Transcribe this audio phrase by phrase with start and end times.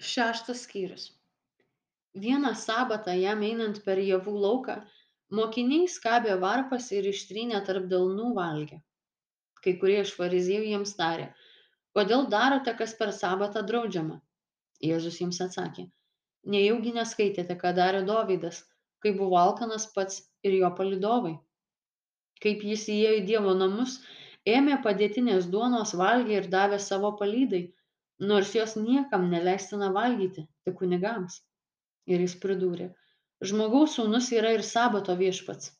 [0.00, 1.02] Šeštas skyrius.
[2.16, 4.76] Vieną sabatą jam einant per javų lauką,
[5.38, 8.78] mokiniai skabė varpas ir ištrynę tarp delnų valgė.
[9.60, 11.26] Kai kurie iš fariziejų jiems tarė,
[11.98, 14.16] kodėl darote, kas per sabatą draudžiama?
[14.88, 15.84] Jėzus jiems atsakė,
[16.54, 18.62] nejaugi neskaitėte, ką darė Dovydas,
[19.04, 21.34] kai buvo alkanas pats ir jo palidovai.
[22.40, 23.98] Kaip jis įėjo į Dievo namus,
[24.48, 27.66] ėmė padėtinės duonos valgė ir davė savo palydai,
[28.20, 31.40] nors jos niekam neleistina valgyti, tik kunigams.
[32.10, 32.90] Ir jis pridūrė,
[33.50, 35.72] žmogaus sūnus yra ir sabato viešpats.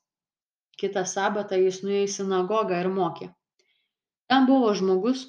[0.80, 3.28] Kitą sabatą jis nuėjo į sinagogą ir mokė.
[4.30, 5.26] Ten buvo žmogus,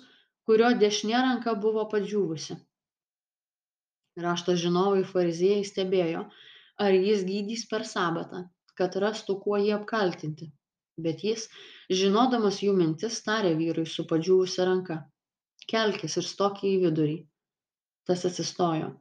[0.47, 2.57] kurio dešinė ranka buvo padžiūvusi.
[4.25, 6.25] Rašto žinovai fariziejai stebėjo,
[6.85, 8.45] ar jis gydys per sabatą,
[8.79, 10.51] kad rastų kuo jį apkaltinti.
[11.01, 11.47] Bet jis,
[11.89, 15.01] žinodamas jų mintis, tarė vyrui su padžiūvusia ranka
[15.69, 17.17] kelkis ir stok į vidurį.
[18.07, 18.91] Tas atsistojo.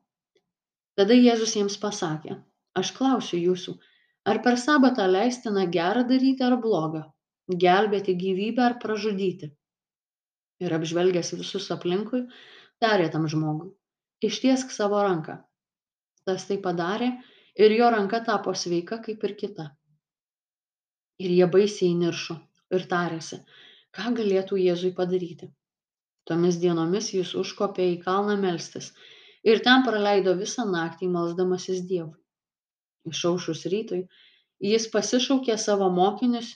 [0.98, 2.36] Tada Jėzus jiems pasakė,
[2.76, 3.76] aš klausiu jūsų,
[4.28, 7.02] ar per sabatą leistina gerą daryti ar blogą,
[7.64, 9.50] gelbėti gyvybę ar pražudyti.
[10.60, 12.26] Ir apžvelgęs visus aplinkui,
[12.84, 13.70] tarė tam žmogui,
[14.28, 15.38] ištiesk savo ranką.
[16.28, 17.14] Tas tai padarė
[17.56, 19.70] ir jo ranka tapo sveika kaip ir kita.
[21.20, 22.36] Ir jie baisiai niršo
[22.76, 23.40] ir tarėsi,
[23.96, 25.48] ką galėtų Jėzui padaryti.
[26.30, 28.92] Tomis dienomis jis užkopė į kalną melstis
[29.52, 32.18] ir ten praleido visą naktį melsdamasis Dievui.
[33.10, 34.02] Išaušus rytui,
[34.70, 36.52] jis pasišaukė savo mokinius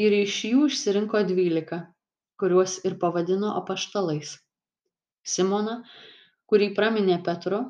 [0.00, 1.78] ir iš jų išsirinko dvylika,
[2.40, 4.32] kuriuos ir pavadino apaštalais.
[5.34, 5.76] Simoną,
[6.50, 7.60] kurį praminė Petru,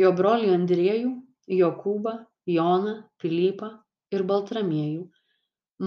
[0.00, 1.12] jo brolį Andriejų,
[1.58, 2.14] Jokūbą,
[2.56, 3.72] Joną, Pilypą
[4.14, 5.04] ir Baltramiejų,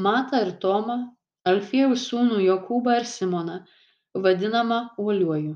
[0.06, 1.00] Matą ir Tomą,
[1.50, 3.64] Alfiejų sūnų Jokūbą ir Simoną,
[4.16, 5.56] vadinamą uoliuoju.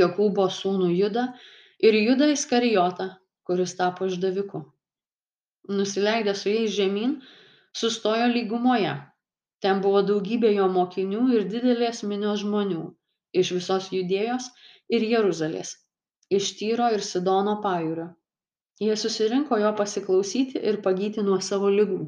[0.00, 1.26] Jokūbo sūnų judą
[1.88, 3.10] ir judą iskarijotą
[3.44, 4.62] kuris tapo išdaviku.
[5.68, 7.14] Nusileidęs su jais žemyn
[7.76, 8.94] sustojo lygumoje.
[9.64, 12.82] Ten buvo daugybė jo mokinių ir didelės minios žmonių
[13.40, 14.50] iš visos judėjos
[14.88, 15.78] ir jeruzalės
[16.36, 18.08] iš tyro ir sidono pajūrio.
[18.80, 22.00] Jie susirinko jo pasiklausyti ir pagyti nuo savo ligų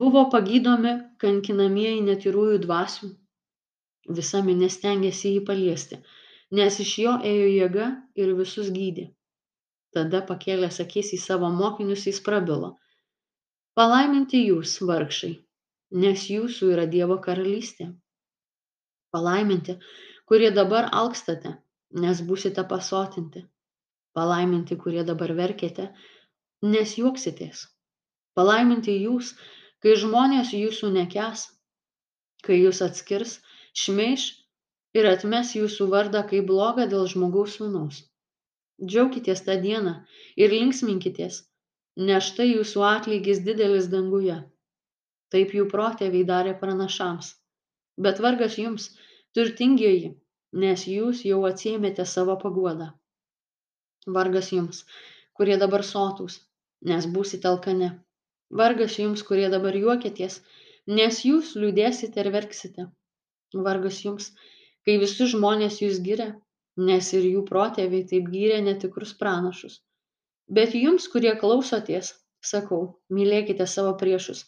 [0.00, 3.12] buvo pagydomi kankinamieji netyrųjų dvasių.
[4.18, 6.02] Visa minia stengėsi jį paliesti
[6.52, 7.86] nes iš jo ėjo jėga
[8.22, 9.06] ir visus gydė.
[9.96, 12.74] Tada pakėlęs akis į savo mokinius jis prabilo.
[13.78, 15.32] Palaiminti jūs vargšai
[16.02, 17.88] nes jūsų yra dievo karalystė.
[19.12, 19.76] Palaiminti
[20.28, 21.54] kurie dabar alkstate
[22.04, 23.44] nes būsite pasotinti.
[24.16, 25.88] Palaiminti kurie dabar verkiate
[26.68, 27.66] nes juoksitės.
[28.36, 29.34] Palaiminti jūs
[29.82, 31.48] kai žmonės jūsų nekęs,
[32.46, 33.38] kai jūs atskirs,
[33.82, 34.26] šmeiš
[34.98, 38.02] ir atmes jūsų vardą kaip blogą dėl žmogaus sūnaus.
[38.82, 39.94] Džiaukitės tą dieną
[40.44, 41.42] ir linksminkitės,
[42.08, 44.38] nes štai jūsų atlygis didelis danguje.
[45.34, 47.32] Taip jų protėviai darė pranašams.
[48.04, 48.88] Bet vargas jums,
[49.36, 50.14] turtingieji,
[50.64, 52.92] nes jūs jau atsiemėte savo paguodą.
[54.16, 54.84] Vargas jums,
[55.38, 56.40] kurie dabar sotūs,
[56.90, 57.92] nes būsite alkane
[58.60, 60.40] vargas jums kurie dabar juokiatės
[60.98, 62.88] nes jūs liūdėsite ir verksite.
[63.54, 64.32] Vargas jums
[64.86, 66.32] kai visi žmonės jus giria
[66.76, 69.80] nes ir jų protėviai taip gyrė netikrus pranašus.
[70.48, 72.82] Bet jums kurie klausotės sakau
[73.14, 74.44] mylėkite savo priešus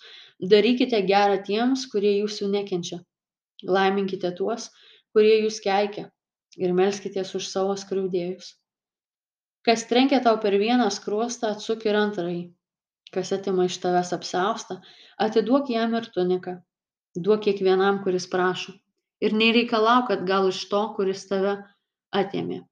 [0.54, 2.98] darykite gera tiems kurie jūsų nekenčia.
[3.62, 4.70] Laiminkite tuos
[5.14, 6.10] kurie jūs keikia
[6.58, 8.54] ir melskitės už savo skriaudėjus.
[9.64, 12.42] Kas trenkia tau per vieną skruostą atsuk ir antrąjį
[13.12, 14.78] kas atima iš tavęs apsiaustą
[15.26, 16.54] atiduok jam ir tuniką.
[17.26, 18.72] Duok kiekvienam kuris prašo.
[19.24, 21.54] Ir nereikalauk atgal iš to kuris tave
[22.20, 22.62] atėmė.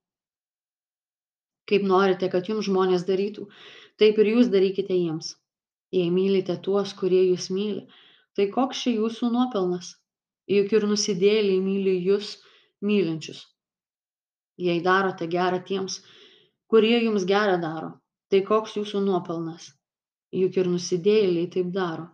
[1.71, 3.47] Kaip norite kad jums žmonės darytų
[4.03, 5.37] taip ir jūs darykite jiems.
[5.95, 7.87] Jei mylite tuos kurie jus myli
[8.37, 9.93] tai koks čia jūsų nuopelnas?
[10.51, 12.39] Juk ir nusidėjėliai myli jus
[12.83, 13.45] mylinčius.
[14.59, 16.01] Jei darote gera tiems
[16.73, 17.93] kurie jums gera daro
[18.33, 19.71] tai koks jūsų nuopelnas
[20.41, 22.07] juk ir nusidėjėliai taip daro.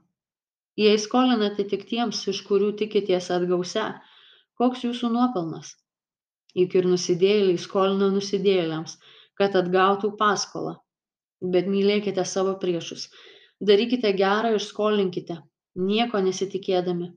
[0.78, 3.86] Jei skolinate tik tiems iš kurių tikitės atgausią
[4.60, 5.72] koks jūsų nuopelnas?
[6.58, 8.96] Juk ir nusidėjėliai skolina nusidėjėliams
[9.38, 10.76] kad atgautų paskolą.
[11.54, 13.08] Bet mylėkite savo priešus.
[13.70, 15.38] Darykite gera ir skolinkite
[15.90, 17.12] nieko nesitikėdami.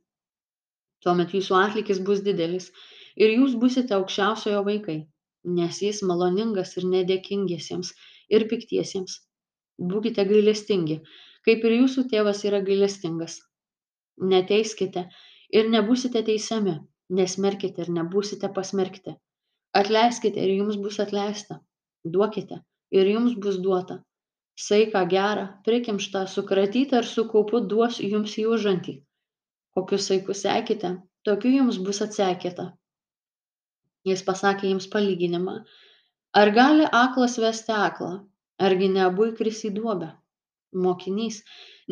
[1.02, 2.70] Tuomet jūsų atlygis bus didelis
[3.18, 5.00] ir jūs busite aukščiausiojo vaikai
[5.44, 7.92] nes jis maloningas ir nedėkingiesiems
[8.38, 9.18] ir piktiesiems
[9.94, 11.02] būkite gailestingi
[11.48, 13.40] kaip ir jūsų tėvas yra gailestingas
[14.36, 15.08] neteiskite
[15.60, 16.78] ir nebūsite teisiami
[17.22, 19.18] nesmerkite ir nebūsite pasmerkti
[19.80, 21.62] Atleiskite ir jums bus atleista.
[22.14, 22.58] Duokite
[23.00, 24.02] ir jums bus duota.
[24.62, 28.98] Saiką gerą, prikimštą, sukratytą ir su kaupu duos jums į užantį.
[29.78, 30.92] Kokius saikus sekite,
[31.28, 32.66] tokiu jums bus atsekėta.
[34.10, 35.56] Jis pasakė jiems palyginimą.
[36.42, 38.12] Ar gali aklas vesti aklą?
[38.68, 40.12] Argi ne abu įkris į duobę?
[40.86, 41.42] Mokinys.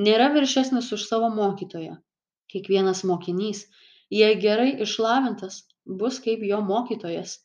[0.07, 1.95] Nėra viršesnis už savo mokytoją.
[2.53, 3.63] Kiekvienas mokinys,
[4.19, 5.63] jei gerai išlavintas,
[6.01, 7.39] bus kaip jo mokytojas.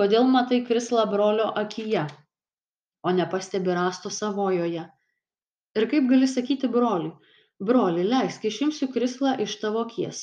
[0.00, 2.04] Kodėl matai krislą brolio akyje?
[3.04, 4.84] O nepastebi rąsto savojoje.
[5.78, 7.16] Ir kaip gali sakyti broliui
[7.60, 10.22] broli leisk išimsiu krislą iš tavo akies.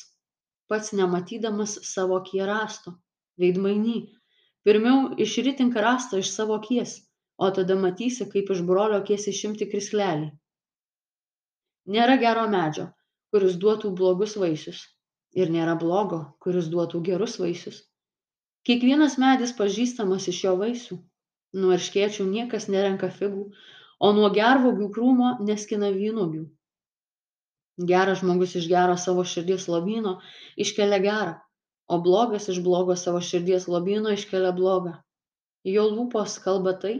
[0.68, 2.94] Pats nematydamas savo akyje rąsto.
[3.38, 3.98] Veidmainy.
[4.66, 6.98] Pirmiau išritink rąstą iš savo akies
[7.38, 10.30] o tada matysi kaip iš brolio akies išimti krislelį.
[11.94, 12.88] Nėra gero medžio
[13.32, 14.82] kuris duotų blogus vaisius
[15.42, 17.80] ir nėra blogo kuris duotų gerus vaisius.
[18.68, 20.98] Kiekvienas medis pažįstamas iš jo vaisių.
[21.58, 23.46] Nuo erškėčių niekas nerenka figų
[23.98, 26.44] o nuo gervuogių krūmo neskina vynuogių.
[27.88, 30.18] Geras žmogus iš gero savo širdies lobyno
[30.64, 31.36] iškelia gerą
[31.88, 34.94] o blogas iš blogo savo širdies lobyno iškelia blogą.
[35.64, 36.94] Jo lūpos kalba tai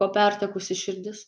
[0.00, 1.22] ko pertekusi širdis.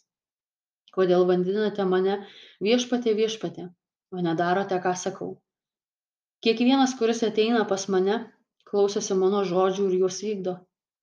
[0.97, 2.19] Kodėl vadinate mane
[2.65, 3.69] viešpatie viešpatie
[4.13, 5.31] o nedarote ką sakau.
[6.45, 8.19] Kiekvienas kuris ateina pas mane
[8.69, 10.59] klausosi mano žodžių ir juos vykdo.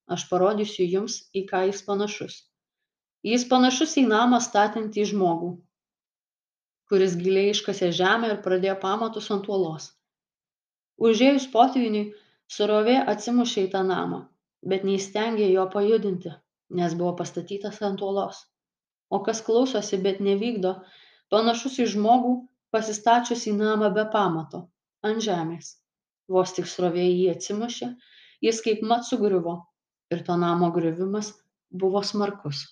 [0.10, 2.36] Aš parodysiu jums į ką jis panašus.
[3.26, 5.56] Jis panašus į namą statantį žmogų
[6.90, 9.92] kuris giliai iškasė žemę ir pradėjo pamatus ant uolos.
[11.10, 12.10] Užėjus potvyniui
[12.56, 14.24] srovė atsimušė į tą namą
[14.72, 16.34] bet neįstengė jo pajudinti
[16.70, 18.46] nes buvo pastatytas ant uolos.
[19.10, 20.76] O kas klausosi bet nevykdo
[21.34, 22.34] panašus į žmogų
[22.76, 24.68] pasistačiusį namą be pamato
[25.06, 25.76] ant žemės.
[26.30, 27.94] Vos tik srovė į jį atsimušė
[28.46, 29.56] jis kaipmat sugriuvo
[30.14, 31.34] ir to namo griuvimas
[31.82, 32.66] buvo smarkus